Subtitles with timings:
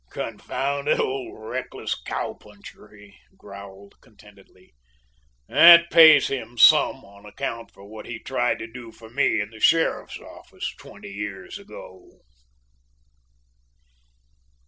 [0.09, 4.73] "Confounded old reckless cowpuncher!" he growled, contentedly,
[5.47, 9.51] "that pays him some on account for what he tried to do for me in
[9.51, 12.09] the sheriff's office twenty years ago."